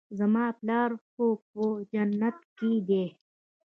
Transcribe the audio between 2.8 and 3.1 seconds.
دى.